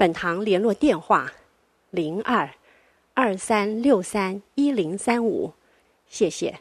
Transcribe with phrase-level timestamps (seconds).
[0.00, 1.30] 本堂联络电话：
[1.90, 2.48] 零二
[3.12, 5.52] 二三六三一零三五，
[6.06, 6.58] 谢谢。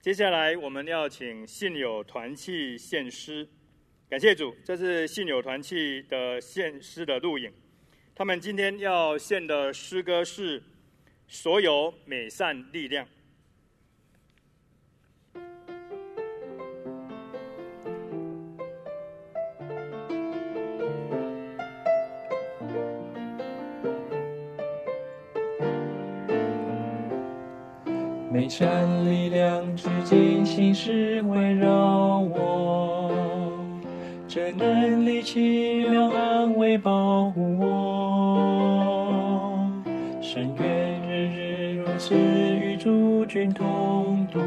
[0.00, 3.46] 接下来我们要请信友团契献诗，
[4.08, 7.52] 感谢主，这是信友团契的献诗的录影。
[8.14, 10.58] 他们今天要献的诗歌是
[11.28, 13.04] 《所有美善力量》。
[28.32, 33.10] 每善力量至今心事围绕我，
[34.28, 39.68] 这能力奇妙安慰保护我。
[40.22, 44.38] 深愿日日如此与诸君同度，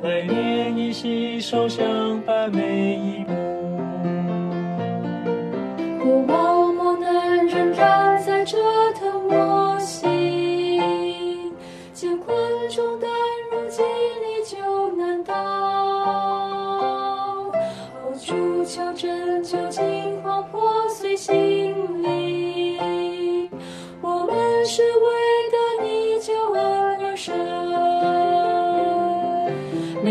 [0.00, 3.47] 来年一携手相伴每一步。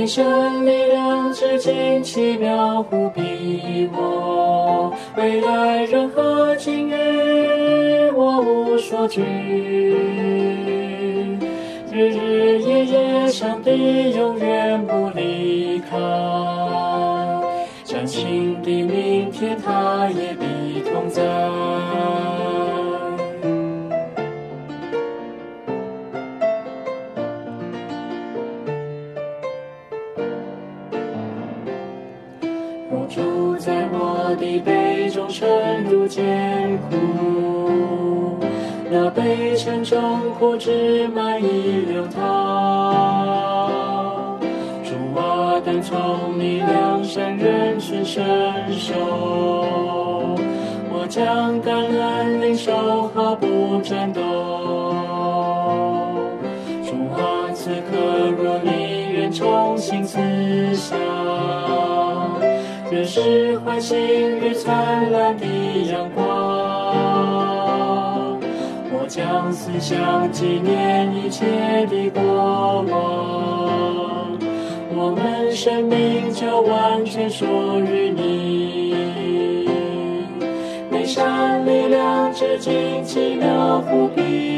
[0.08, 9.22] 神力量至今奇妙护庇我，未来任何境遇我无所惧。
[11.92, 15.98] 日日夜夜上帝永远不离开，
[17.84, 21.57] 崭新的明天他也必同在。
[35.40, 38.40] 沉入艰苦，
[38.90, 42.18] 那杯沉重苦汁满溢流淌。
[44.84, 48.26] 主啊，但从你良善人存伸
[48.72, 48.96] 手，
[50.90, 54.24] 我将感恩领受毫不颤动。
[56.84, 57.96] 主啊，此刻
[58.42, 60.18] 若你愿重新赐
[60.74, 60.96] 下。
[62.90, 63.98] 仍是欢欣
[64.40, 65.46] 与灿烂的
[65.92, 66.24] 阳光，
[68.90, 71.46] 我将思想纪念一切
[71.88, 72.24] 的过
[72.90, 74.40] 往，
[74.96, 77.46] 我们生命就完全属
[77.82, 78.96] 于你。
[80.90, 84.57] 美善力量至今奇妙无比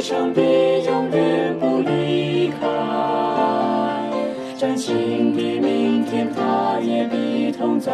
[0.00, 0.40] 上帝
[0.84, 2.66] 永远不离开。
[4.56, 7.92] 崭新的明天，他也必同在。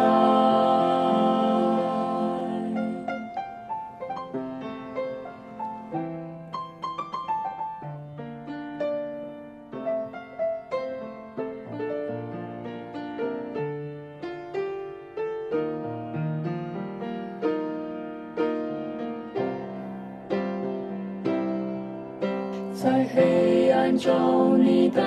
[22.85, 25.01] 在黑暗中，你带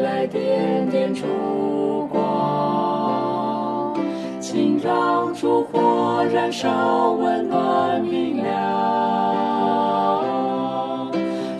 [0.00, 3.98] 来点点烛光，
[4.38, 8.52] 请让烛火燃烧，温暖明亮。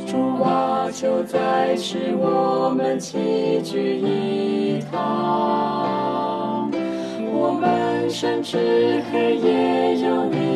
[0.07, 6.71] 主啊，求在此我们齐聚一堂，
[7.33, 10.52] 我们深知黑夜有你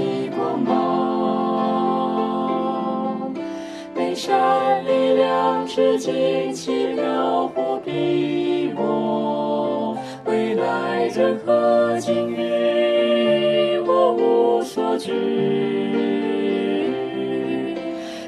[4.27, 15.13] 善力量至今奇妙护庇我，未来任何境遇我无所惧。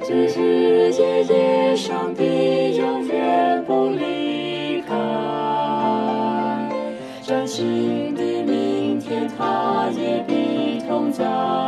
[0.08, 4.94] 日日夜夜，上帝永远不离开，
[7.22, 11.67] 崭新的明天他也必同在。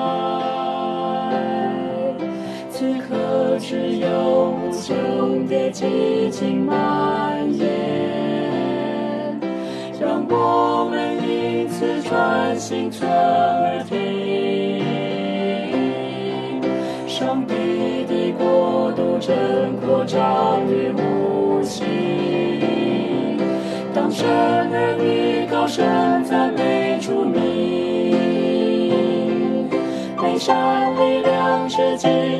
[4.90, 7.68] 永别，激情蔓延，
[10.00, 13.98] 让我们因此专心存而听。
[17.06, 17.54] 上帝
[18.08, 21.84] 的国度正扩张于无形，
[23.94, 25.84] 当神儿女高声
[26.24, 27.40] 赞美主名，
[30.20, 32.39] 被山力量之精。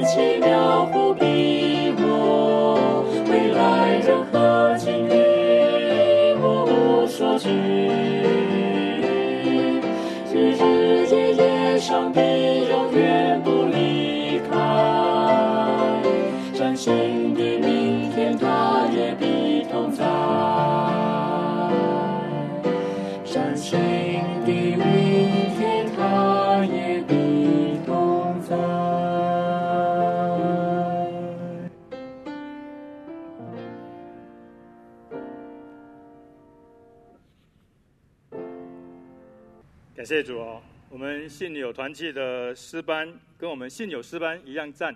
[40.10, 44.92] 谢主哦，我们信友团契的诗班跟我们信友诗班一样赞。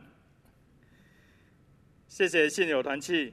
[2.09, 3.33] 谢谢信友团契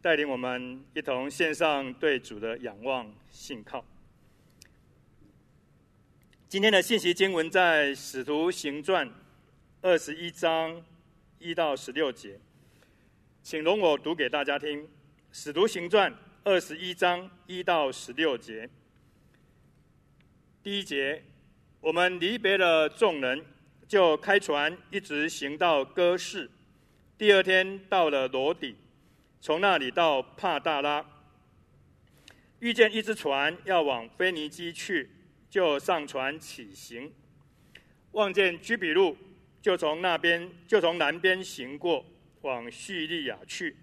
[0.00, 3.84] 带领我们一同献上对主的仰望信靠。
[6.48, 9.06] 今天的信息经文在《使徒行传》
[9.82, 10.82] 二十一章
[11.38, 12.40] 一到十六节，
[13.42, 14.82] 请容我读给大家听。
[15.30, 16.10] 《使徒行传》
[16.44, 18.70] 二十一章一到十六节，
[20.64, 21.22] 第一节，
[21.78, 23.44] 我们离别了众人，
[23.86, 26.50] 就开船，一直行到哥市。
[27.18, 28.74] 第二天到了罗底，
[29.42, 31.04] 从那里到帕大拉，
[32.60, 35.10] 遇见一只船要往腓尼基去，
[35.50, 37.12] 就上船起行。
[38.12, 39.18] 望见居比路，
[39.60, 42.02] 就从那边就从南边行过，
[42.40, 43.76] 往叙利亚去。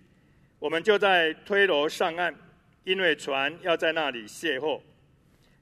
[0.57, 2.35] 我们就在推罗上岸，
[2.83, 4.81] 因为船要在那里卸货。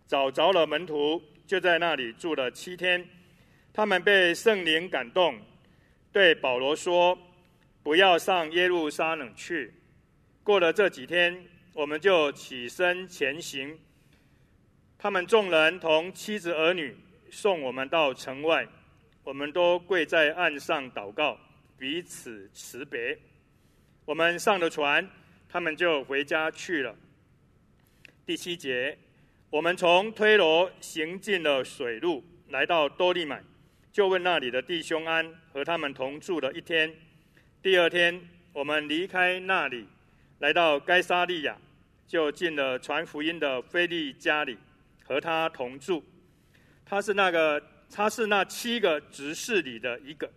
[0.09, 3.07] 找着了门徒，就在那里住了七天。
[3.71, 5.39] 他们被圣灵感动，
[6.11, 7.15] 对保罗说。
[7.83, 9.71] 不要上耶路撒冷去。
[10.43, 13.77] 过了这几天，我们就起身前行。
[14.97, 16.97] 他们众人同妻子儿女
[17.31, 18.67] 送我们到城外，
[19.23, 21.39] 我们都跪在岸上祷告，
[21.77, 23.17] 彼此辞别。
[24.05, 25.07] 我们上了船，
[25.47, 26.95] 他们就回家去了。
[28.25, 28.97] 第七节，
[29.51, 33.41] 我们从推罗行进了水路，来到多利买，
[33.91, 36.93] 就问那里的弟兄安，和他们同住了一天。
[37.59, 38.21] 第二天，
[38.53, 39.87] 我们离开那里，
[40.37, 41.57] 来到该撒利亚，
[42.05, 44.55] 就进了传福音的菲利家里，
[45.03, 46.05] 和他同住。
[46.85, 47.59] 他是那个，
[47.91, 50.31] 他是那七个执事里的一个。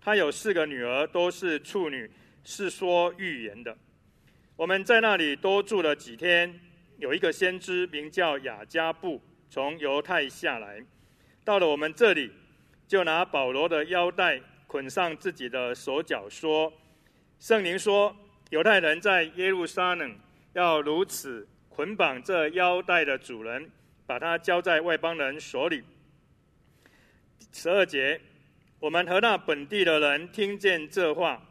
[0.00, 2.10] 他有四个女儿，都是处女，
[2.42, 3.76] 是说预言的。
[4.56, 6.58] 我们在那里多住了几天。
[7.00, 10.80] 有一个先知名叫雅加布，从犹太下来，
[11.44, 12.30] 到了我们这里，
[12.86, 14.40] 就拿保罗的腰带。
[14.70, 16.72] 捆上自己的手脚，说
[17.40, 18.14] ：“圣灵说，
[18.50, 20.16] 犹太人在耶路撒冷
[20.52, 23.68] 要如此捆绑这腰带的主人，
[24.06, 25.82] 把他交在外邦人手里。”
[27.50, 28.20] 十二节，
[28.78, 31.42] 我们和那本地的人听见这话，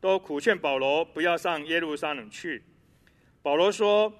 [0.00, 2.60] 都苦劝保罗不要上耶路撒冷去。
[3.40, 4.12] 保罗说：“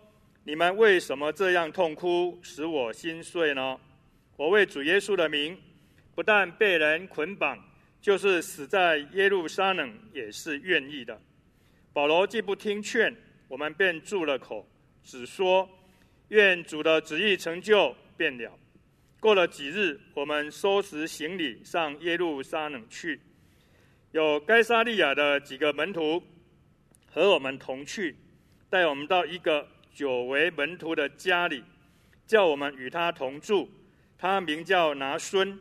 [0.47, 3.81] 你们为什么这样痛哭，使我心碎呢？
[4.37, 5.59] 我为主耶稣的名，
[6.15, 7.59] 不但被人捆绑。”
[8.05, 11.19] 就是死在耶路撒冷也是愿意的。
[11.95, 13.17] 保罗既不听劝，
[13.49, 14.69] 我们便住了口，
[15.03, 15.67] 只说
[16.29, 18.53] 愿主的旨意成就便了。
[19.21, 23.19] 过了几日，我们收拾行李上耶路撒冷去。
[24.13, 26.23] 有该撒利亚的几个门徒
[27.11, 28.15] 和我们同去，
[28.69, 31.63] 带我们到一个久为门徒的家里，
[32.27, 33.71] 叫我们与他同住。
[34.19, 35.57] 他名叫拿孙，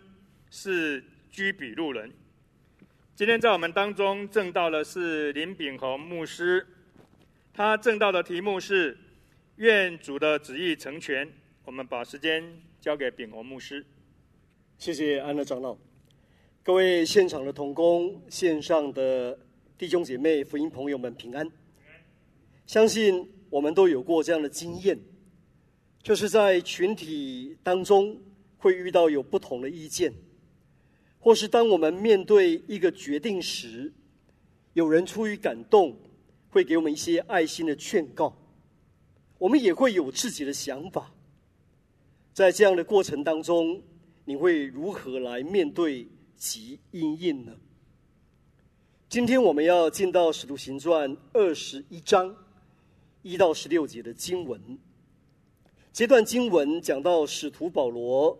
[0.49, 2.11] 是居比路人。
[3.15, 6.65] 今天在我们当中证道的是林炳宏牧师，
[7.53, 8.97] 他证道的题目是
[9.57, 11.31] “愿主的旨意成全”。
[11.63, 12.43] 我们把时间
[12.81, 13.85] 交给炳宏牧师。
[14.79, 15.77] 谢谢安乐长老，
[16.63, 19.37] 各位现场的同工、线上的
[19.77, 21.47] 弟兄姐妹、福音朋友们平安。
[22.65, 24.99] 相信我们都有过这样的经验，
[26.01, 28.19] 就是在群体当中
[28.57, 30.11] 会遇到有不同的意见。
[31.19, 33.93] 或是当我们面对一个决定时，
[34.73, 35.95] 有人出于感动，
[36.49, 38.35] 会给我们一些爱心的劝告，
[39.37, 41.13] 我们也会有自己的想法。
[42.33, 43.83] 在这样的过程当中，
[44.25, 47.55] 你会如何来面对及因应呢？
[49.07, 52.35] 今天我们要进到《使徒行传》二十一章
[53.23, 54.61] 一到十六节的经文。
[55.91, 58.37] 这段经文讲到使徒保罗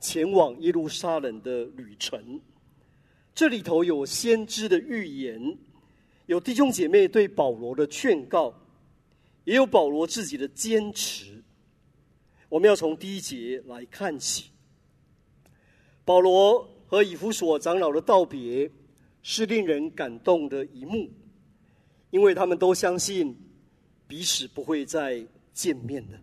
[0.00, 2.40] 前往耶路撒冷的旅程。
[3.34, 5.58] 这里头有先知的预言，
[6.26, 8.54] 有弟兄姐妹对保罗的劝告，
[9.44, 11.42] 也有保罗自己的坚持。
[12.48, 14.50] 我们要从第一节来看起。
[16.04, 18.70] 保罗和以弗所长老的道别
[19.22, 21.10] 是令人感动的一幕，
[22.10, 23.36] 因为他们都相信
[24.06, 26.18] 彼此不会再见面了。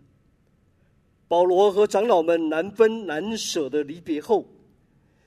[1.28, 4.46] 保罗和长老们难分难舍的离别后，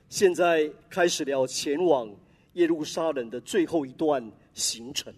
[0.08, 2.08] 现在开始了前往
[2.52, 5.12] 耶路撒冷的最后一段行程。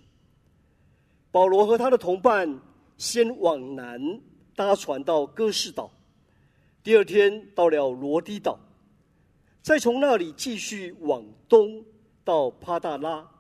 [1.30, 2.59] 保罗和他的同伴
[2.97, 4.00] 先往南
[4.57, 5.90] 搭船到哥士岛，
[6.83, 8.59] 第二天到了罗堤岛，
[9.61, 11.85] 再从那里继续往东
[12.25, 13.30] 到帕大拉。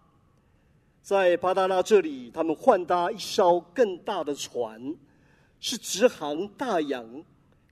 [1.08, 4.94] 在巴达拉这里，他们换搭一艘更大的船，
[5.58, 7.24] 是直航大洋，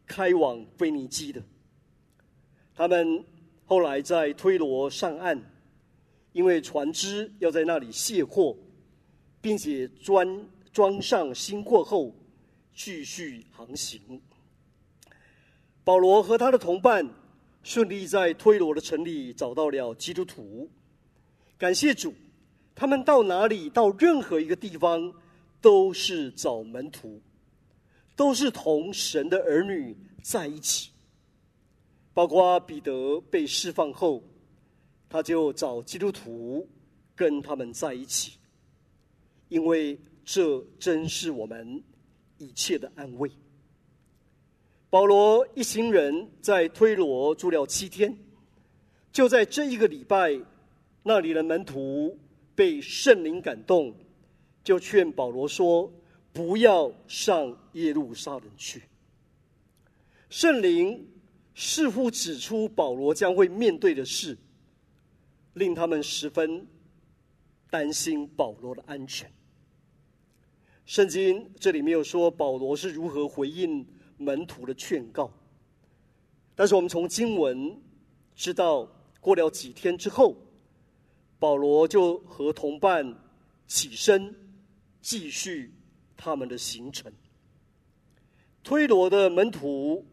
[0.06, 1.42] 开往腓尼基的。
[2.74, 3.22] 他们。
[3.66, 5.38] 后来在推罗上岸，
[6.32, 8.56] 因为船只要在那里卸货，
[9.40, 12.14] 并且装装上新货后，
[12.72, 14.22] 继续航行。
[15.82, 17.06] 保罗和他的同伴
[17.64, 20.70] 顺利在推罗的城里找到了基督徒，
[21.58, 22.14] 感谢主，
[22.76, 25.12] 他们到哪里，到任何一个地方，
[25.62, 27.20] 都是找门徒，
[28.14, 30.90] 都是同神的儿女在一起。
[32.12, 34.22] 包括彼得被释放后，
[35.08, 36.68] 他就找基督徒
[37.14, 38.38] 跟他们在一起，
[39.48, 41.82] 因为这真是我们
[42.36, 43.30] 一切的安慰。
[44.90, 48.16] 保罗一行人在推罗住了七天，
[49.12, 50.38] 就在这一个礼拜，
[51.02, 52.18] 那里的门徒
[52.56, 53.94] 被圣灵感动，
[54.64, 55.92] 就劝保罗说
[56.32, 58.82] ：“不要上耶路撒冷去。”
[60.28, 61.06] 圣灵。
[61.58, 64.36] 似乎指出保罗将会面对的事，
[65.54, 66.66] 令他们十分
[67.70, 69.32] 担心保罗的安全。
[70.84, 73.86] 圣经这里没有说保罗是如何回应
[74.18, 75.32] 门徒的劝告，
[76.54, 77.80] 但是我们从经文
[78.34, 78.86] 知道，
[79.18, 80.36] 过了几天之后，
[81.38, 83.14] 保罗就和同伴
[83.66, 84.34] 起身，
[85.00, 85.72] 继续
[86.16, 87.12] 他们的行程。
[88.62, 90.04] 推罗的门徒。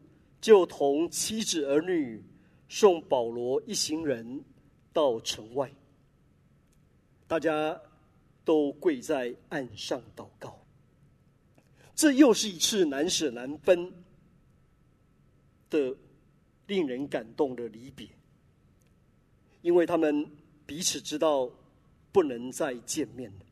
[0.44, 2.22] 就同妻子儿女
[2.68, 4.44] 送保罗一行人
[4.92, 5.72] 到城外，
[7.30, 7.82] 大家
[8.44, 10.60] 都跪在岸上祷告。
[11.96, 13.89] 这又是一次难舍难分
[15.70, 15.96] 的
[16.68, 18.10] 令人感动的离别，
[19.62, 20.30] 因为他们
[20.65, 21.50] 彼此知道
[22.12, 23.46] 不能再见面了。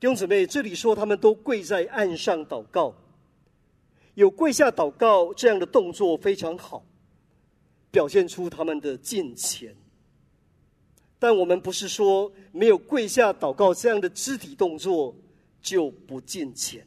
[0.00, 2.94] 弟兄姊妹，这里说他们都跪在岸上祷告。
[4.14, 6.84] 有跪下祷告这样的动作非常好，
[7.90, 9.76] 表现出他们的敬虔。
[11.20, 15.16] 但我们不是说没有跪下祷告这样的肢体动作
[15.60, 16.86] 就不敬虔。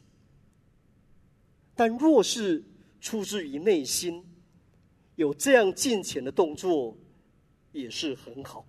[1.74, 2.62] 但若是
[3.00, 4.24] 出自于内心，
[5.16, 6.96] 有这样敬虔的动作
[7.72, 8.66] 也是很好。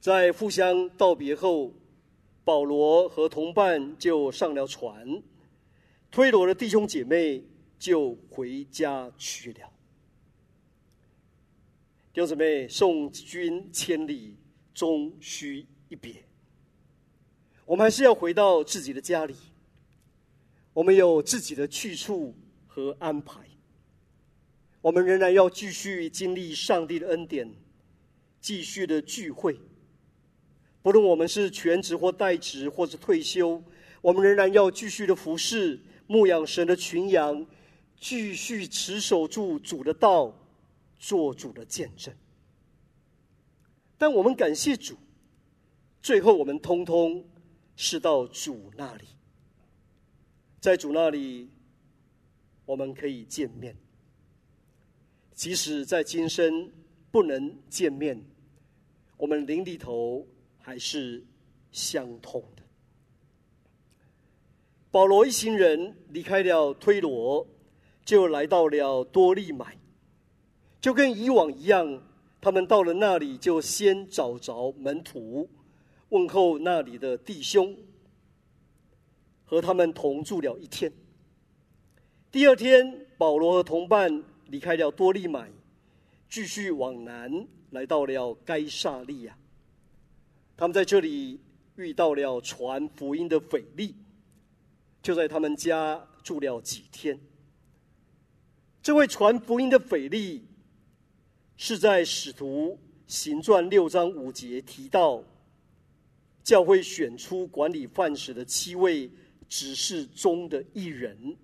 [0.00, 1.74] 在互相道别后，
[2.44, 5.22] 保罗和同伴就上了船。
[6.10, 7.42] 推罗的弟兄姐妹
[7.78, 9.70] 就回家去了。
[12.12, 14.36] 弟兄姊妹，送君千里，
[14.72, 16.24] 终须一别。
[17.66, 19.34] 我们还是要回到自己的家里。
[20.72, 22.34] 我们有自己的去处
[22.66, 23.40] 和安排。
[24.80, 27.52] 我们仍然要继续经历上帝的恩典，
[28.40, 29.60] 继续的聚会。
[30.82, 33.62] 不论我们是全职或代职，或是退休，
[34.00, 35.80] 我们仍然要继续的服侍。
[36.10, 37.46] 牧养神的群羊，
[38.00, 40.34] 继续持守住主的道，
[40.98, 42.14] 做主的见证。
[43.98, 44.96] 但我们感谢主，
[46.00, 47.22] 最后我们通通
[47.76, 49.04] 是到主那里，
[50.60, 51.50] 在主那里，
[52.64, 53.76] 我们可以见面。
[55.34, 56.72] 即使在今生
[57.10, 58.18] 不能见面，
[59.18, 60.26] 我们灵里头
[60.68, 61.24] 还是
[61.72, 62.62] 相通的。
[64.90, 67.46] 保罗一行人离开了推罗，
[68.04, 69.78] 就来到了多利买，
[70.78, 72.02] 就跟以往一样，
[72.38, 75.48] 他们到了那里就先找着门徒，
[76.10, 77.74] 问候那里的弟兄，
[79.46, 80.92] 和他们同住了一天。
[82.30, 85.50] 第二天，保罗和同伴离开了多利买，
[86.28, 89.34] 继续往南，来到了该撒利亚。
[90.58, 91.40] 他们在这里
[91.76, 93.94] 遇到了传福音的腓力。
[95.00, 97.18] 就在他们家住了几天。
[98.82, 100.44] 这位传福音的腓力，
[101.56, 105.22] 是在使徒行传六章五节提到，
[106.42, 109.08] 教会选出管理饭食的七位
[109.48, 111.36] 执事中的一人。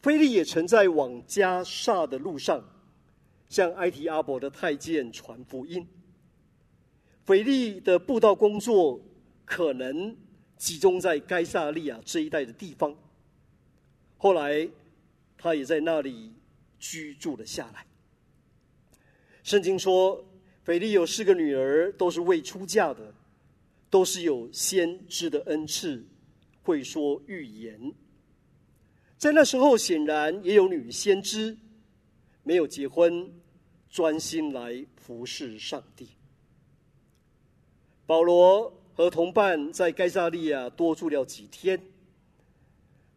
[0.00, 2.64] 腓利也曾在往加萨的路上，
[3.48, 5.84] 向埃提阿伯的太监传福音。
[7.24, 9.00] 腓利的布道工作
[9.44, 10.14] 可能
[10.56, 12.94] 集中在该萨利亚这一带的地方。
[14.16, 14.68] 后来，
[15.36, 16.32] 他也在那里
[16.78, 17.86] 居住了下来。
[19.42, 20.24] 圣经说，
[20.64, 23.14] 腓利有四个女儿，都是未出嫁的，
[23.90, 26.04] 都是有先知的恩赐，
[26.62, 27.92] 会说预言。
[29.18, 31.56] 在那时候，显然也有女先知，
[32.42, 33.30] 没有结婚，
[33.88, 36.08] 专心来服侍上帝。
[38.06, 41.80] 保罗和同伴在该撒利亚多住了几天。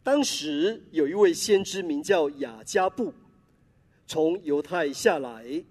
[0.02, 3.12] 当时有一位先知名叫雅加布，
[4.06, 5.62] 从犹太下来。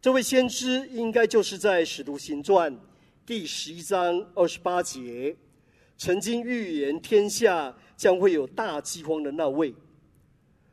[0.00, 2.72] 这位先知应该就是在《使徒行传》
[3.26, 5.36] 第十一章二十八节，
[5.96, 9.74] 曾经预言天下将会有大饥荒的那位，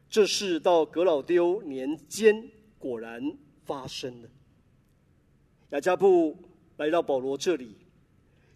[0.08, 4.30] 这事到格老丢年间果然发生了。
[5.72, 6.36] 雅加布
[6.80, 7.76] 来到保罗这里，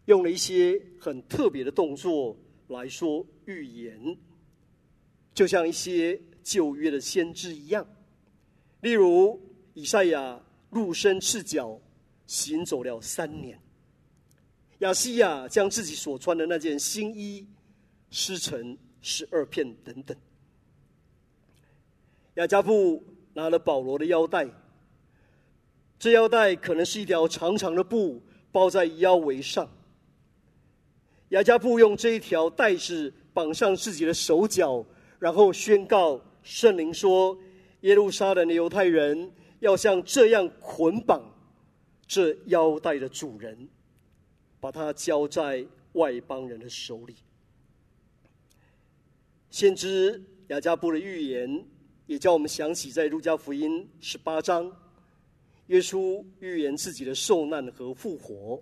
[0.06, 2.36] 用了一些很特别的动作
[2.70, 4.18] 来说预言，
[5.34, 7.86] 就像一些旧约的先知一样，
[8.82, 9.40] 例如
[9.74, 11.80] 以赛亚露身赤脚
[12.26, 13.60] 行走了三年，
[14.80, 17.46] 亚西亚将自己所穿的那件新衣。
[18.16, 20.16] 撕成十二片等等。
[22.36, 23.04] 雅加布
[23.34, 24.48] 拿了保罗的腰带，
[26.04, 29.66] 这腰带可能是一条长长的布包在腰围上。
[31.30, 34.86] 雅加布用这一条带子绑上自己的手脚，
[35.18, 37.38] 然后宣告圣灵说
[37.84, 41.24] ：“耶路撒冷的犹太人要像这样捆绑
[42.06, 43.70] 这腰带的主人，
[44.60, 47.16] 把它交在外邦人的手里。”
[49.50, 51.66] 先知雅加布的预言，
[52.08, 54.70] 也叫我们想起在路加福音十八章，
[55.68, 58.62] 耶稣预言自己的受难和复活。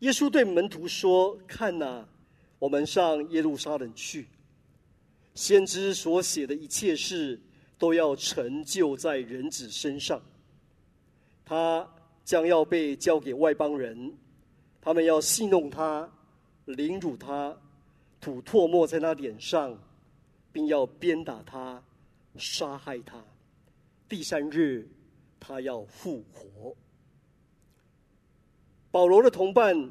[0.00, 2.06] 耶稣对门徒说：“看呐，
[2.58, 4.26] 我们上耶路撒冷去，
[5.34, 7.40] 先知所写的一切事
[7.78, 10.22] 都要成就在人子身上。
[11.44, 11.86] 他
[12.24, 14.16] 将要被交给外邦人，
[14.80, 16.10] 他们要戏弄他，
[16.66, 17.56] 凌辱他。”
[18.22, 19.82] 吐唾沫在他脸上，
[20.52, 21.82] 并要鞭打他，
[22.36, 23.24] 杀害他。
[24.10, 24.86] 第三日，
[25.40, 26.76] 他要复活。
[28.90, 29.90] 保罗的同伴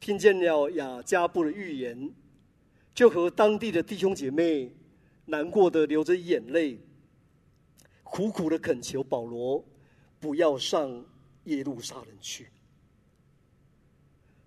[0.00, 2.12] 听见了雅加布的预言，
[2.94, 4.70] 就和当地的弟兄姐妹
[5.24, 6.78] 难过的流着眼泪，
[8.02, 9.64] 苦苦的恳求保罗
[10.18, 11.04] 不要上
[11.44, 12.48] 耶路撒冷去。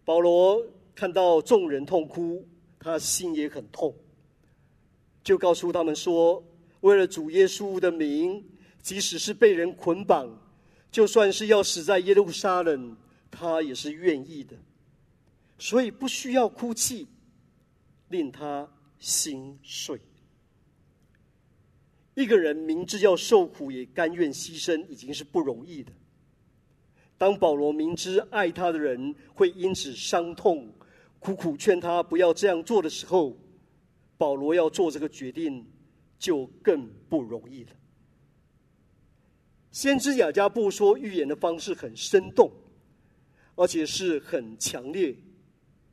[0.04, 0.62] 保罗
[0.94, 2.46] 看到众人痛哭。
[2.84, 3.94] 他心也很痛，
[5.24, 6.44] 就告诉他们说
[6.82, 8.44] ：“为了主耶稣的名，
[8.82, 10.28] 即使是被人捆绑，
[10.92, 12.96] 就算是要死在耶路撒冷，
[13.32, 14.56] 他也是愿意的。
[15.58, 17.08] 所以不需要哭泣，
[18.10, 20.00] 令他心碎。
[22.14, 25.92] 一个人明知要受苦，也甘愿牺牲，已经是不容易的。
[27.18, 30.72] 当保罗明知爱他的人会因此伤痛。”
[31.22, 33.38] 苦苦劝他不要这样做的时候，
[34.18, 35.64] 保罗要做这个决定
[36.18, 37.70] 就更不容易了。
[39.72, 42.52] 先知雅加布说预言的方式很生动，
[43.56, 45.16] 而且是很强烈、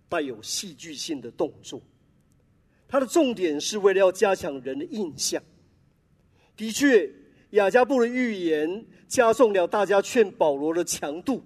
[0.08, 1.80] 带有戏剧性的动作。
[2.88, 5.42] 他的重点是为了要加强人的印象。
[6.56, 7.08] 的确，
[7.50, 11.44] 雅加布的预言加重了大家劝保罗的强度。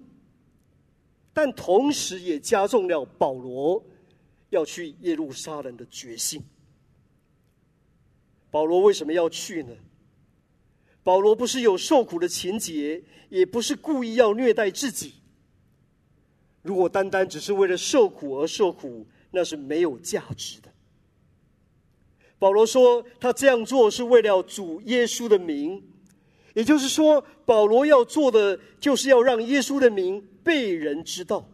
[1.35, 3.83] 但同时也加重了保罗
[4.49, 6.41] 要去耶路撒冷的决心。
[8.51, 9.73] 保罗为什么要去呢？
[11.03, 15.13] 保罗不是有受苦的情节，也不是故意要虐待自己。
[16.61, 20.71] 如果单单只是为了受苦而受苦，那是没有价值的。
[22.39, 25.83] 保罗说，他这样做是为了主耶稣的名，
[26.53, 30.25] 也就是说，保罗要做的就是要让耶稣的名。
[30.43, 31.49] 被人知道，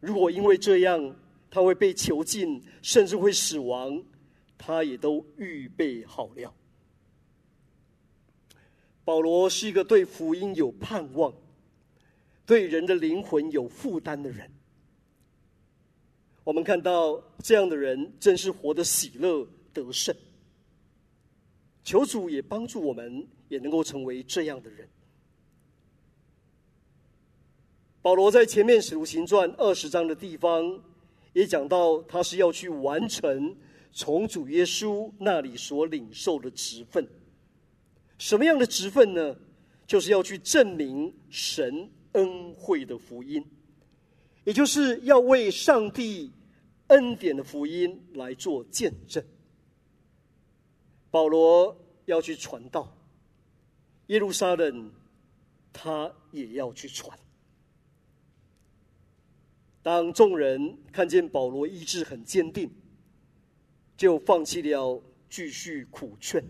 [0.00, 1.14] 如果因为这样
[1.50, 4.02] 他会被囚禁，甚至会死亡，
[4.56, 6.54] 他也都预备好了。
[9.08, 11.32] 保罗是一个对福音有盼望、
[12.44, 14.52] 对人的灵魂有负担的人。
[16.44, 20.14] 我们看到这样的人，真是活得喜乐得胜。
[21.82, 24.86] 求主也帮助我们，也能够成为这样的人。
[28.02, 30.78] 保罗在前面《使徒行传》二十章的地方，
[31.32, 33.56] 也讲到他是要去完成
[33.90, 37.08] 从主耶稣那里所领受的职分。
[38.18, 39.36] 什么样的职分呢？
[39.86, 43.42] 就是要去证明神恩惠的福音，
[44.44, 46.30] 也就是要为上帝
[46.88, 49.24] 恩典的福音来做见证。
[51.10, 52.94] 保罗要去传道，
[54.08, 54.92] 耶路撒冷
[55.72, 57.18] 他也要去传。
[59.82, 62.70] 当众人看见保罗意志很坚定，
[63.96, 66.44] 就放弃了继续苦劝。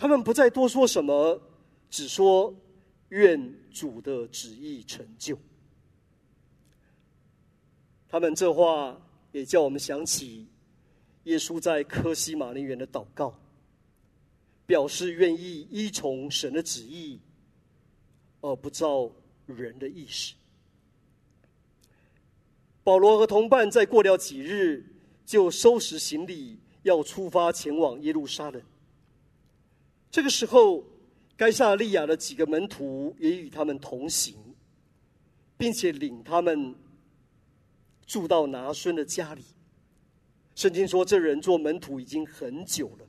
[0.00, 1.38] 他们不再多说什么，
[1.90, 2.54] 只说
[3.10, 5.38] 愿主的旨意成就。
[8.08, 8.98] 他们这话
[9.30, 10.48] 也叫我们想起
[11.24, 13.38] 耶稣在科西马尼园的祷告，
[14.64, 17.20] 表示愿意依从神的旨意，
[18.40, 19.12] 而不照
[19.44, 20.34] 人的意识。
[22.82, 24.82] 保罗和同伴再过了几日，
[25.26, 28.62] 就收拾行李，要出发前往耶路撒冷。
[30.10, 30.84] 这个时候，
[31.36, 34.34] 该撒利亚的几个门徒也与他们同行，
[35.56, 36.74] 并且领他们
[38.06, 39.44] 住到拿孙的家里。
[40.56, 43.06] 圣经说，这人做门徒已经很久了。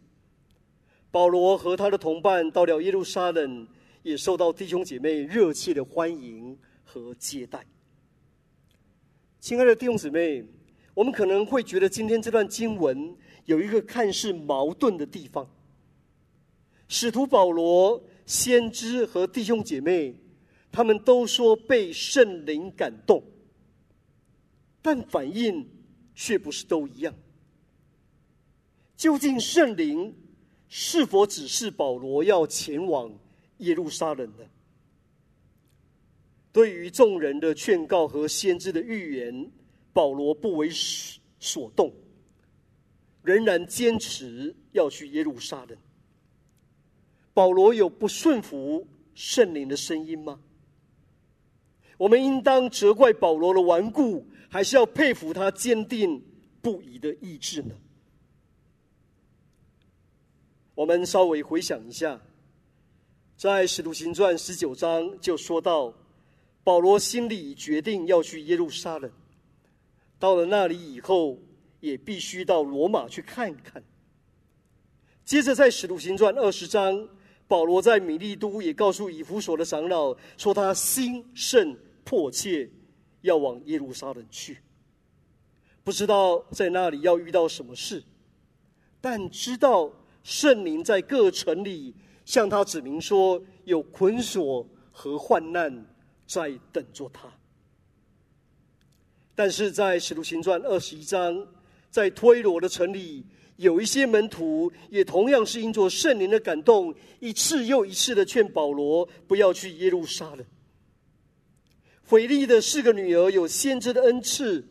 [1.09, 3.67] 保罗和他的同伴到了耶路撒冷，
[4.03, 7.65] 也受到弟兄姐妹热切的欢迎和接待。
[9.39, 10.45] 亲爱的弟兄姊妹，
[10.93, 15.49] 我们可能会觉得今天这段经文有一个看似矛盾的地方。
[16.93, 20.13] 使徒保罗、先知和弟兄姐妹，
[20.73, 23.23] 他们都说被圣灵感动，
[24.81, 25.65] 但反应
[26.13, 27.15] 却不是都一样。
[28.97, 30.13] 究竟圣灵
[30.67, 33.17] 是否指示保罗要前往
[33.59, 34.43] 耶路撒冷呢？
[36.51, 39.49] 对于众人的劝告和先知的预言，
[39.93, 40.69] 保罗不为
[41.39, 41.93] 所动，
[43.23, 45.77] 仍然坚持要去耶路撒冷。
[47.33, 50.39] 保罗有不顺服圣灵的声音吗？
[51.97, 56.23] 我们应当责怪保罗的顽固，还是要佩服他坚定
[56.61, 57.75] 不移的意志呢？
[60.75, 62.19] 我们稍微回想一下，
[63.37, 65.93] 在《使徒行传》十九章就说到。
[66.63, 69.11] 保罗心里决定要去耶路撒冷，
[70.19, 71.39] 到了那里以后，
[71.79, 73.83] 也必须到罗马去看看。
[75.25, 77.09] 接着，在《使徒行传》二十章，
[77.51, 82.69] 保罗在米利都也告诉以弗所的长老，说他心甚迫切
[83.23, 84.59] 要往耶路撒冷去。
[85.83, 88.01] 不知道在那里要遇到什么事，
[89.01, 89.91] 但知道
[90.23, 95.85] 圣灵在各城里向他指明说有捆锁和患难。
[96.25, 97.29] 在等着他，
[99.35, 101.45] 但是在《使徒行传》二十一章，
[101.89, 103.25] 在推罗的城里，
[103.61, 110.45] 有一些门徒也同样是因着圣灵的感动，一次又一次的劝保罗不要去耶路撒冷。
[112.03, 114.67] 腓力的四个女儿有先知的恩赐，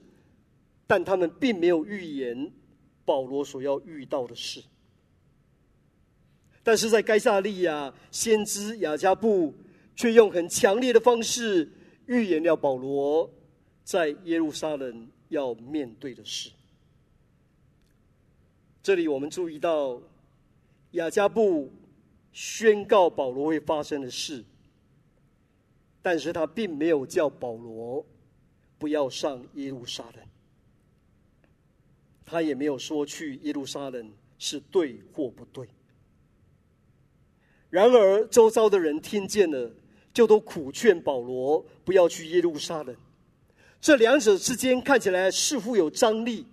[0.87, 2.53] 但他们并没有预言
[3.05, 4.62] 保罗所要遇到的事。
[6.62, 9.55] 但是在该撒利亚，先知雅加布。
[9.96, 11.70] 却用很强烈的方式
[12.07, 13.31] 预言了保罗
[13.85, 16.48] 在耶路撒冷要面对的事。
[18.83, 20.01] 这里我们注意到
[20.93, 21.71] 雅加布
[22.33, 24.45] 宣告保罗会发生的事，
[26.01, 28.05] 但是他并没有叫保罗
[28.79, 30.25] 不要上耶路撒冷，
[32.25, 35.69] 他也没有说去耶路撒冷是对或不对。
[37.69, 39.73] 然而周遭的人听见了。
[40.12, 42.97] 就都苦劝保罗不要去耶路撒冷，
[43.81, 46.45] 这两者之间看起来似乎有张力，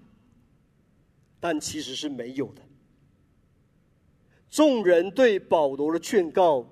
[1.39, 2.61] 但其实是没有的。
[4.49, 6.65] 众人对保罗的劝告，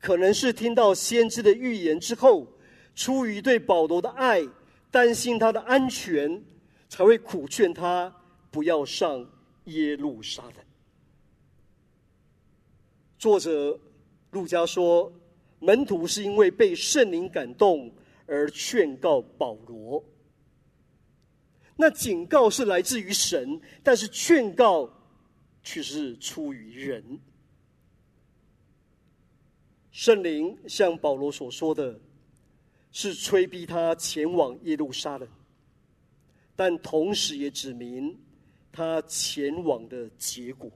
[0.00, 2.46] 可能是听到先知的预言之后，
[2.94, 4.42] 出于对保罗的爱，
[4.90, 6.42] 担心他的安全，
[6.88, 8.14] 才会苦劝他
[8.50, 9.28] 不要上
[9.64, 10.54] 耶路撒冷。
[13.18, 13.78] 作者
[14.30, 15.12] 路加说。
[15.60, 17.92] 门徒是因为被圣灵感动
[18.26, 20.00] 而劝告保罗，
[21.80, 24.90] 那警告是来自于神，但是劝告
[25.62, 27.20] 却是出于人。
[29.92, 32.00] 圣灵像保罗所说的，
[32.90, 35.28] 是催逼他前往耶路撒冷，
[36.56, 38.18] 但同时也指明
[38.72, 40.68] 他前往的结果。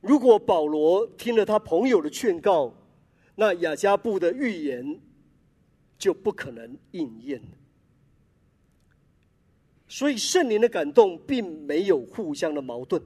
[0.00, 2.74] 如果保罗听了他朋友的劝告，
[3.34, 4.98] 那雅加布的预言
[5.98, 7.42] 就不可能应验。
[9.94, 13.00] 所以圣灵的感动并没有互相的矛盾。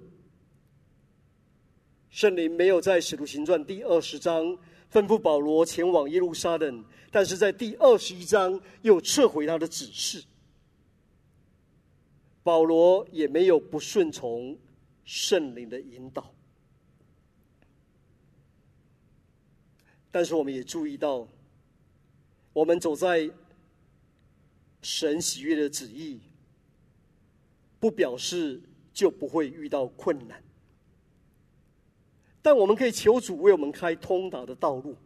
[2.08, 4.46] 圣灵没有在使徒行传第二十章
[4.90, 10.24] 吩咐保罗前往耶路撒冷，但是在第二十一章又撤回他的指示。
[12.42, 14.56] 保罗也没有不顺从
[15.04, 16.32] 圣灵的引导。
[20.10, 21.28] 但是我们也注意到，
[22.54, 23.30] 我们走在
[24.80, 26.22] 神喜悦的旨意。
[27.80, 28.60] 不表示
[28.92, 30.42] 就不会遇到困难，
[32.42, 34.96] 但我们可以求主为我们开通达的道路。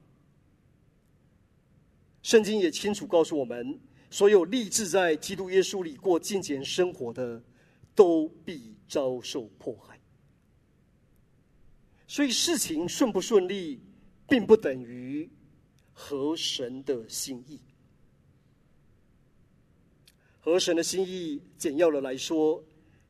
[2.22, 7.42] 圣经也清楚告诉我们，所有立志在基督耶稣里过敬虔生活的，
[7.94, 9.98] 都必遭受迫害。
[12.06, 13.80] 所以事情顺不顺利，
[14.28, 15.28] 并不等于
[15.92, 17.60] 合神的心意。
[20.44, 22.60] 合神的心意，简要的来说，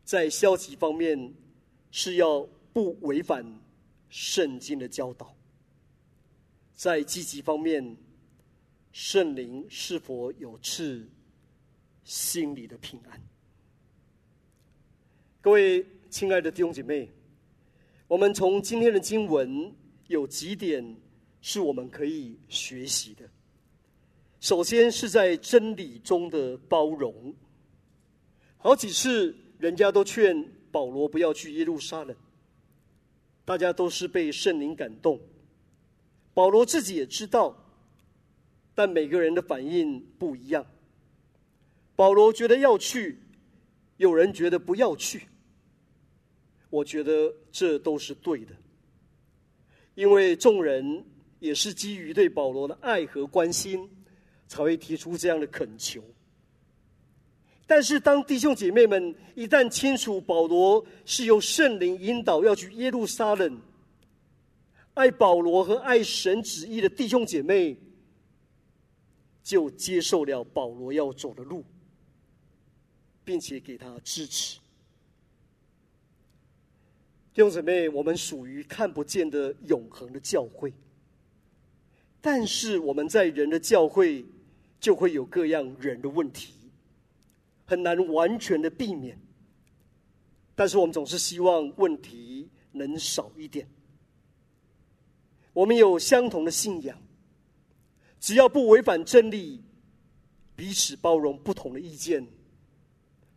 [0.05, 1.33] 在消极方面
[1.91, 3.43] 是要不违反
[4.11, 5.35] 圣经的教导；
[6.75, 7.97] 在积极方面，
[8.93, 11.09] 圣灵是否有赐
[12.05, 13.19] 心里的平安？
[15.41, 17.09] 各位亲爱的弟兄姐妹，
[18.09, 19.75] 我们从今天的经文
[20.09, 20.85] 有几点
[21.41, 23.27] 是我们可以学习的。
[24.43, 27.33] 首先是在真理中的包容。
[28.59, 30.37] 好几次，人家都劝
[30.73, 32.17] 保罗不要去耶路撒冷，
[33.45, 35.21] 大家都是被圣灵感动。
[36.35, 37.57] 保罗自己也知道，
[38.75, 40.67] 但每个人的反应不一样。
[41.95, 43.21] 保罗觉得要去，
[43.99, 45.23] 有人觉得不要去。
[46.69, 48.57] 我觉得这都是对的，
[49.95, 51.05] 因为众人
[51.39, 53.89] 也是基于对保罗的爱和关心。
[54.53, 56.05] 才会提出这样的恳求。
[57.67, 63.59] 但是，当弟兄姐妹们一旦清楚保罗是由圣灵引导要去耶路撒冷，
[64.93, 67.79] 爱保罗和爱神旨意的弟兄姐妹，
[69.43, 71.65] 就接受了保罗要走的路，
[73.25, 74.59] 并且给他支持。
[77.33, 80.75] 弟兄姊妹，我们属于看不见的永恒的教会，
[82.21, 84.23] 但是我们在人的教会。
[84.83, 86.53] 就会有各样人的问题，
[87.65, 89.17] 很难完全的避免。
[90.57, 93.67] 但是我们总是希望问题能少一点。
[95.53, 97.01] 我们有相同的信仰，
[98.19, 99.63] 只要不违反真理，
[100.57, 102.27] 彼此包容不同的意见，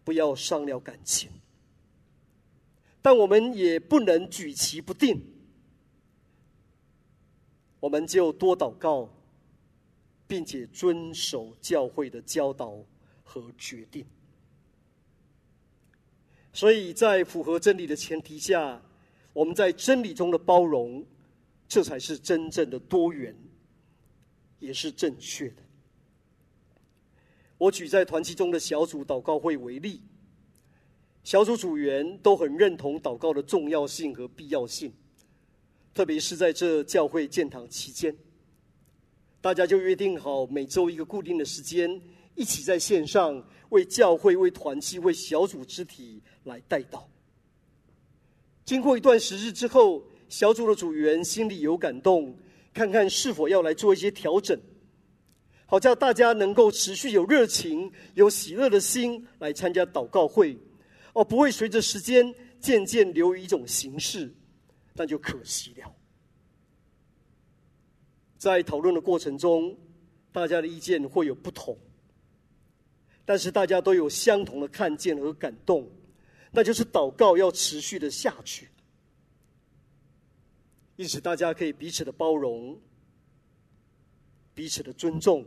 [0.04, 1.30] 不要伤了感情。
[3.04, 5.22] 但我们也不能举棋不定，
[7.82, 9.08] 我们就多祷告。
[10.28, 12.84] 并且遵守教会的教导
[13.24, 14.06] 和决定，
[16.52, 18.82] 所以在符合真理的前提下，
[19.34, 21.06] 我们在真理中的包容，
[21.68, 23.36] 这才是真正的多元，
[24.60, 25.64] 也是正确的。
[27.58, 30.02] 我举在团契中的小组祷告会为例，
[31.24, 34.92] 小组组员都很认同祷告的重要性和必要性，
[35.94, 38.16] 特别是在这教会建堂期间。
[39.46, 42.02] 大家就约定好每周一个固定的时间，
[42.34, 47.04] 一起在线上为教会、为团契、为小组肢体来代祷。
[48.64, 52.36] 经过一段时日之后，小组的组员心里有感动，
[52.74, 54.60] 看看是否要来做一些调整，
[55.68, 60.58] 好叫大家能够持续有热情、有喜乐的心来参加祷告会，
[61.14, 64.34] 而不会随着时间渐渐流于一种形式，
[64.96, 65.96] 那就可惜了。
[68.38, 69.76] 在讨论的过程中，
[70.32, 71.78] 大家的意见会有不同，
[73.24, 75.90] 但是大家都有相同的看见和感动，
[76.52, 78.68] 那就是祷告要持续的下去。
[80.98, 82.80] 因此，大家可以彼此的包容、
[84.54, 85.46] 彼此的尊重、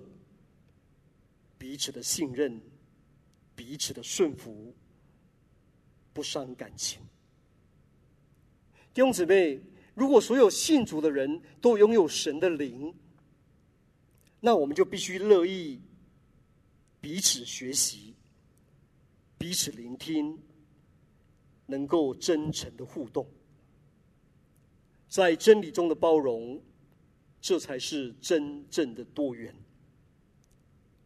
[1.58, 2.60] 彼此的信任、
[3.54, 4.74] 彼此的顺服，
[6.12, 7.00] 不伤感情。
[8.94, 9.60] 弟兄姊妹。
[9.98, 12.94] 如果所有信主的人都拥有神的灵，
[14.38, 15.80] 那我们就必须乐意
[17.00, 18.14] 彼此学习、
[19.36, 20.38] 彼此聆听，
[21.66, 23.26] 能够真诚的互动，
[25.08, 26.62] 在真理中的包容，
[27.40, 29.52] 这才是真正的多元。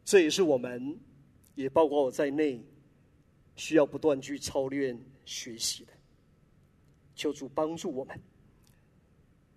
[0.05, 0.99] 这也是我们，
[1.55, 2.63] 也包括我在内，
[3.57, 5.93] 需要不断去操练学习的。
[7.15, 8.21] 求主帮助我们。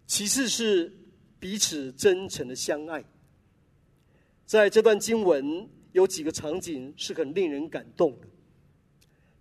[0.07, 0.91] 其次是
[1.39, 3.03] 彼此真诚的相爱。
[4.45, 8.27] 在这段经文有几个场景是很令人感动的。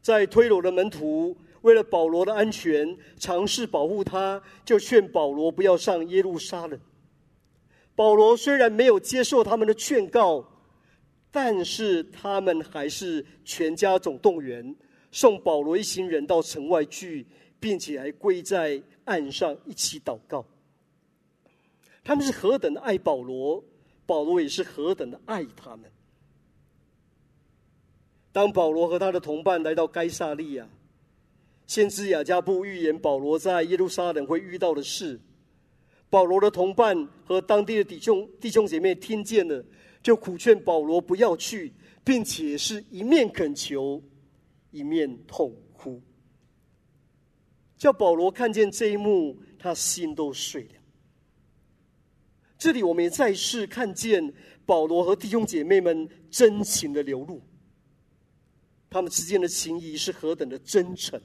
[0.01, 6.79] 在推罗的门徒为了保罗的安全，尝试保护他，就劝保罗不要上耶路撒冷。
[7.95, 10.45] 保罗虽然没有接受他们的劝告，
[11.31, 14.75] 但是他们还是全家总动员，
[15.11, 17.27] 送保罗一行人到城外去，
[17.61, 20.45] 并且还跪在岸上一起祷告。
[22.05, 23.65] 他们是何等的爱保罗！
[24.07, 25.91] 保罗也是何等的爱他们。
[28.31, 30.69] 当保罗和他的同伴来到该撒利亚，
[31.67, 35.19] 先知雅加布预言保罗在耶路撒冷会遇到的事。
[36.11, 39.65] 保罗的同伴和当地的弟兄弟兄姐妹听见了，
[40.03, 41.73] 就苦劝保罗不要去，
[42.05, 44.03] 并且是一面恳求，
[44.71, 46.03] 一面痛哭。
[47.79, 50.84] 叫保罗看见这一幕，他心都碎了。
[52.65, 54.33] 这里我们也再次看见
[54.65, 57.39] 保罗和弟兄姐妹们真情的流露，
[58.89, 61.21] 他们之间的情谊是何等的真诚，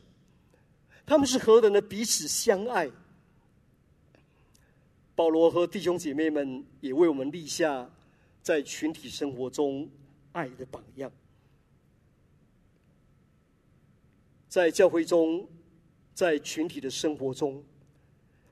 [1.05, 2.91] 他们是何等的彼此相爱。
[5.15, 7.89] 保罗和弟兄姐妹们也为我们立下
[8.41, 9.89] 在群体生活中
[10.33, 11.09] 爱的榜样，
[14.49, 15.47] 在教会中，
[16.13, 17.63] 在群体的生活中，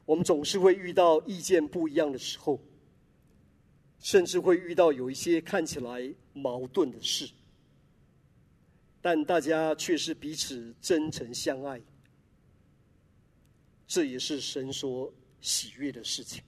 [0.05, 2.57] 我们总是会遇到意见不一样的时候。
[3.99, 7.29] 甚至会遇到有一些看起来矛盾的事，
[9.01, 11.81] 但大家却是彼此真诚相爱，
[13.87, 16.43] 这也是神所喜悦的事情。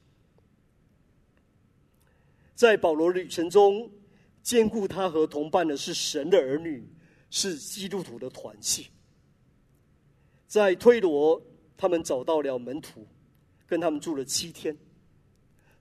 [2.56, 3.90] 在保罗旅程中，
[4.44, 6.88] 兼顾他和同伴的是神的儿女，
[7.30, 8.88] 是基督徒的团契。
[10.46, 11.42] 在推罗，
[11.78, 13.08] 他们找到了门徒，
[13.66, 14.76] 跟他们住了七天。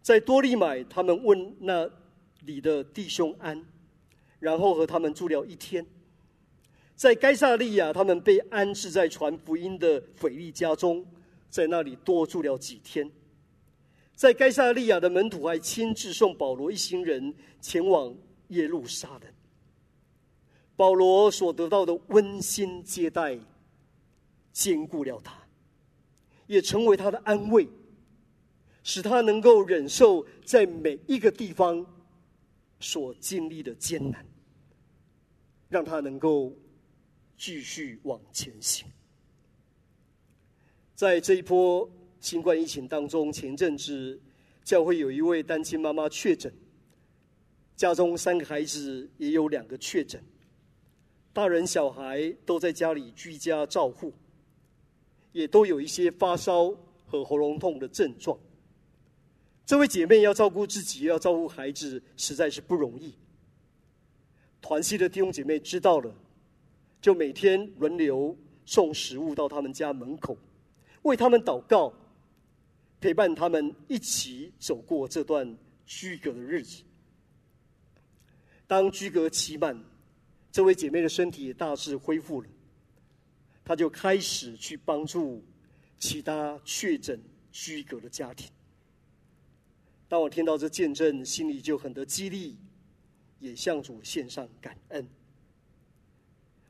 [0.02, 1.88] 在多利买，他们问那
[2.44, 3.64] 里的弟兄安，
[4.38, 5.86] 然后和他们住了一天。
[6.94, 11.06] 在该撒利亚，他们被安置在传福音的腓力家中，
[11.48, 13.10] 在那里多住了几天。
[14.14, 18.12] 在该撒利亚的门徒还亲自送保罗一行人前往
[18.48, 19.22] 耶路撒冷。
[20.74, 23.38] 保罗所得到的温馨接待，
[24.52, 25.34] 坚固了他，
[26.46, 27.68] 也成为他的安慰。
[28.82, 31.84] 使他能够忍受在每一个地方
[32.80, 34.24] 所经历的艰难，
[35.68, 36.56] 让他能够
[37.36, 38.86] 继续往前行。
[40.94, 41.88] 在这一波
[42.20, 44.20] 新冠疫情当中，前阵子
[44.64, 46.52] 教会有一位单亲妈妈确诊，
[47.76, 50.22] 家中三个孩子也有两个确诊，
[51.32, 54.12] 大人小孩都在家里居家照护，
[55.32, 56.74] 也都有一些发烧
[57.06, 58.38] 和喉咙痛的症状。
[59.68, 63.12] 这位姐妹要照顾自己，要照顾孩子，实在是不容易。
[64.62, 66.10] 团契的弟兄姐妹知道了，
[67.02, 70.34] 就每天轮流送食物到他们家门口，
[71.02, 71.92] 为他们祷告，
[72.98, 75.54] 陪伴他们一起走过这段
[75.84, 76.82] 居隔的日子。
[78.66, 79.78] 当居隔期满，
[80.50, 82.48] 这位姐妹的身体也大致恢复了，
[83.66, 85.44] 她就开始去帮助
[85.98, 87.20] 其他确诊
[87.52, 88.48] 居隔的家庭。
[90.08, 92.56] 当我听到这见证，心里就很得激励，
[93.40, 95.06] 也向主献上感恩。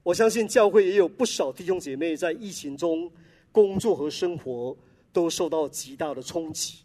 [0.03, 3.11] 我相信教会也有不少弟兄姐妹在疫情中
[3.53, 4.77] 工作和生活
[5.13, 6.79] 都受到极大的冲击。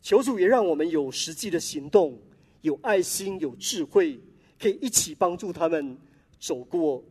[0.00, 2.16] 求主也让我们有实际的行动，
[2.60, 4.20] 有爱心，有智慧，
[4.60, 5.98] 可以一起帮助他们
[6.38, 7.02] 走过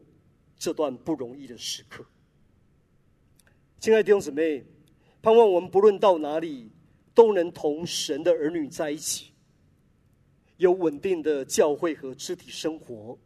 [0.58, 2.06] 这段不容易的时刻。
[3.80, 4.64] 亲爱的弟兄姊妹，
[5.22, 6.70] 盼望我们不论到哪里。
[7.14, 9.32] 都能同神的儿女在一起，
[10.58, 13.18] 有稳定的教会和肢体生活，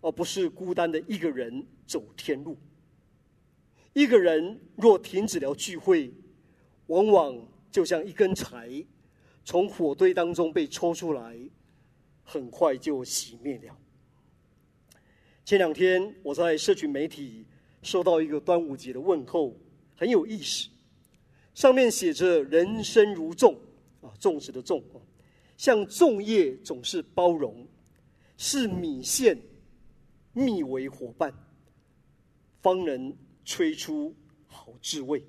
[0.00, 2.56] 而不是孤单的一个人走天路。
[3.92, 6.12] 一个人若停止了聚会，
[6.86, 8.84] 往往就像一根柴
[9.44, 11.36] 从火堆当中被抽出来，
[12.22, 13.76] 很快就熄灭了。
[15.44, 17.44] 前两天我在社群媒体
[17.82, 19.56] 收到一个端午节的问候，
[19.96, 20.68] 很有意思。
[21.60, 23.54] 上面写着“人生如粽”，
[24.00, 24.82] 啊，粽子的粽，
[25.58, 27.68] 像粽叶总是包容，
[28.38, 29.38] 是米线
[30.32, 31.30] 蜜为伙伴，
[32.62, 35.22] 方能吹出好滋味。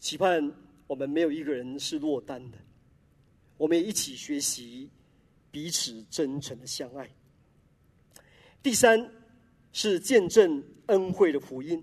[0.00, 0.52] 期盼
[0.86, 2.58] 我们没有一个人是落单的，
[3.56, 4.90] 我们也一起学习
[5.50, 7.08] 彼此真诚的相爱。
[8.62, 9.10] 第三
[9.72, 11.82] 是见证恩惠的福音。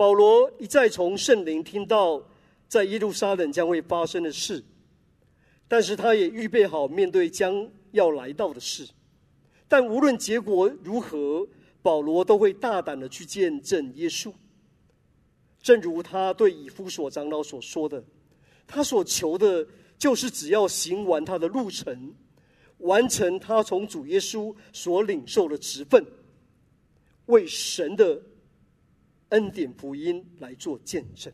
[0.00, 2.26] 保罗一再从圣灵听到
[2.66, 4.64] 在耶路撒冷将会发生的事，
[5.68, 8.88] 但是他也预备好面对将要来到的事。
[9.68, 11.46] 但无论结果如何，
[11.82, 14.32] 保罗都会大胆的去见证耶稣。
[15.60, 18.02] 正如他对以弗所长老所说的，
[18.66, 22.14] 他所求的就是只要行完他的路程，
[22.78, 26.02] 完成他从主耶稣所领受的职分，
[27.26, 28.18] 为神的
[29.30, 31.32] 恩典福音来做见证。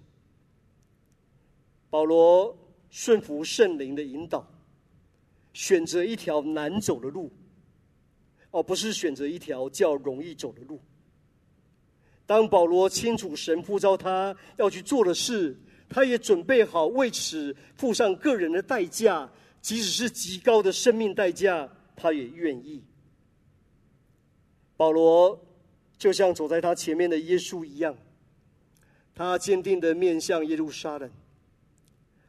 [1.90, 2.56] 保罗
[2.88, 4.46] 顺服圣灵的引导，
[5.52, 7.30] 选择一条难走的路，
[8.50, 10.80] 而不是选择一条较容易走的路。
[12.26, 15.56] 当保罗清楚神呼召他要去做的事，
[15.88, 19.30] 他也准备好为此付上个人的代价，
[19.60, 22.82] 即使是极高的生命代价，他也愿意。
[24.76, 25.40] 保罗
[25.98, 27.96] 就像走在他前面的耶稣一样，
[29.14, 31.10] 他坚定的面向耶路撒冷，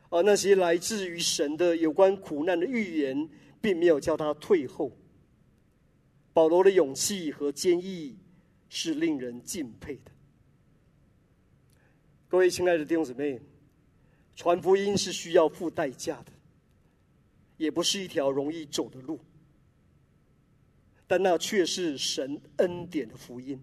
[0.10, 4.92] 而那些来自于神的有关苦难的预言，并没有叫他退后。
[6.34, 8.16] 保罗的勇气和坚毅，
[8.70, 10.12] 是令人敬佩的。
[12.28, 13.42] 各位亲爱的弟兄姊妹，
[14.36, 16.32] 传福音是需要付代价的，
[17.58, 19.20] 也不是一条容易走的路，
[21.08, 23.58] 但那却是神恩典的福音，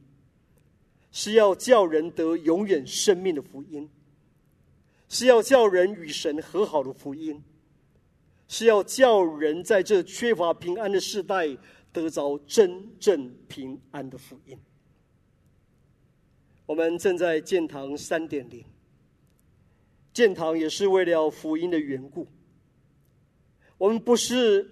[1.13, 3.89] 是要叫人得永远生命的福音，
[5.09, 7.43] 是要叫人与神和好的福音，
[8.49, 11.57] 是要叫人在这缺乏平安的世代
[11.93, 14.59] 得着真正平安的福音。
[16.67, 18.65] 我们正在建堂三点零，
[20.15, 22.27] 建堂也是为了福音的缘故。
[23.77, 24.67] 我们不是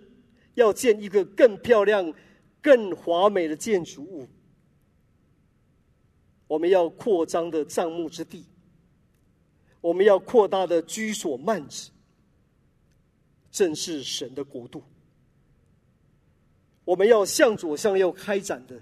[0.55, 2.11] 要建一个更漂亮、
[2.63, 4.27] 更华美的建筑物，
[6.47, 8.47] 我们要扩张的帐幕之地，
[9.83, 11.91] 我们要扩大的居所幔子，
[13.51, 14.83] 正是神的国度。
[16.85, 18.81] 我们要向左向右开展的。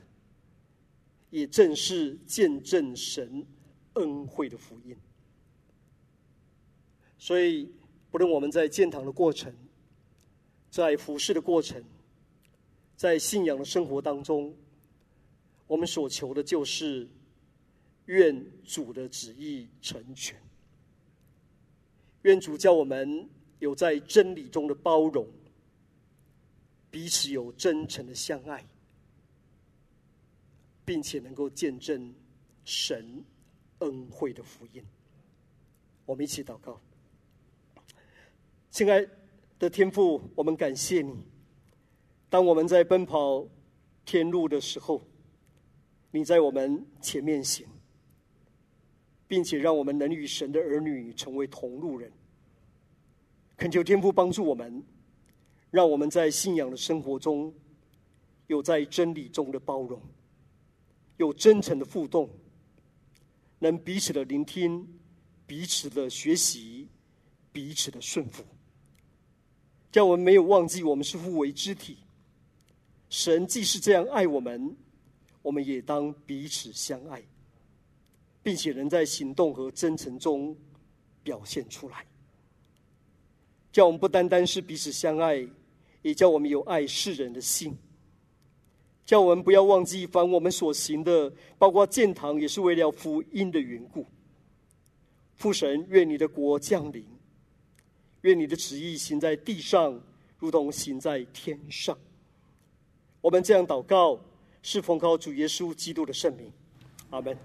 [1.30, 3.46] 也正是见证神
[3.92, 4.96] 恩惠的福音，
[7.18, 7.72] 所以
[8.10, 9.54] 不论我们在建堂的过程，
[10.72, 11.80] 在服侍的过程，
[13.00, 14.54] 在信仰的生活当中，
[15.66, 17.08] 我们所求的就是
[18.04, 20.38] 愿主的旨意成全，
[22.20, 23.26] 愿主叫我们
[23.58, 25.26] 有在真理中的包容，
[26.90, 28.62] 彼此有真诚的相爱。
[30.84, 32.12] 并且能够见证
[32.64, 33.24] 神
[33.78, 34.84] 恩惠的福音，
[36.04, 36.78] 我们一起祷告。
[38.70, 39.06] 亲爱
[39.58, 41.14] 的天父，我们感谢你。
[42.30, 43.44] 当我们在奔跑
[44.06, 45.04] 天路的时候，
[46.12, 47.66] 你在我们前面行，
[49.26, 52.10] 并且让我们能与神的儿女成为同路人。
[53.56, 54.82] 恳求天父帮助我们，
[55.72, 57.52] 让我们在信仰的生活中
[58.46, 60.00] 有在真理中的包容。
[61.16, 62.30] 有真诚的互动，
[63.58, 64.88] 能彼此的聆听，
[65.46, 66.88] 彼此的学习，
[67.52, 68.42] 彼此的顺服，
[69.92, 71.98] 叫我们没有忘记我们是互为肢体。
[73.10, 74.74] 神既是这样爱我们，
[75.42, 77.22] 我们也当彼此相爱，
[78.42, 80.56] 并且能在行动和真诚中
[81.22, 82.06] 表现出来。
[83.72, 85.46] 叫我们不单单是彼此相爱，
[86.02, 87.76] 也叫我们有爱世人的心。
[89.04, 94.06] 叫我们不要忘记，凡我们所行的，包括建堂，也是为了福音的缘故。
[95.34, 97.04] 父神，愿你的国降临，
[98.20, 100.00] 愿你的旨意行在地上，
[100.38, 101.98] 如同行在天上。
[103.20, 104.18] 我们这样祷告，
[104.62, 106.50] 是奉靠主耶稣基督的圣名。
[107.10, 107.36] 阿门。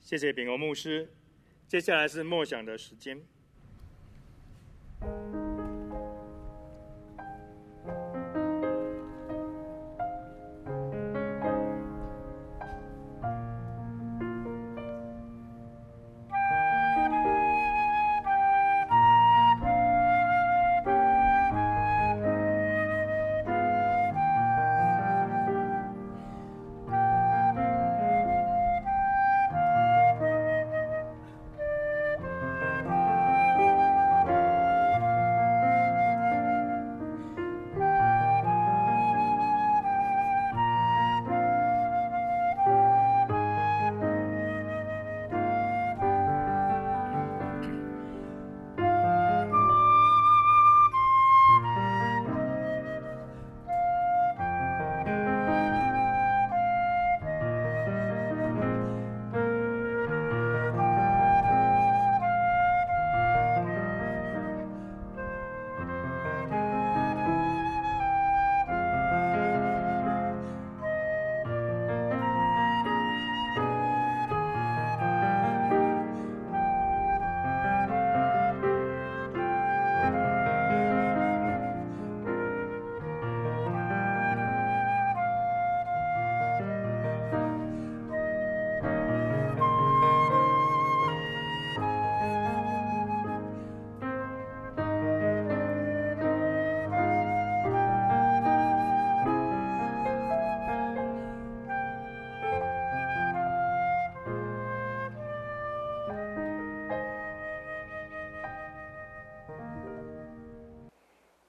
[0.00, 1.10] 谢谢秉宏牧师。
[1.66, 3.20] 接下来是默想的时间。